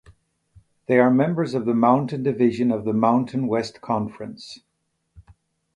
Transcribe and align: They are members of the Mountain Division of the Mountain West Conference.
They 0.87 0.97
are 0.97 1.11
members 1.11 1.53
of 1.53 1.67
the 1.67 1.75
Mountain 1.75 2.23
Division 2.23 2.71
of 2.71 2.85
the 2.85 2.91
Mountain 2.91 3.45
West 3.45 3.81
Conference. 3.81 4.61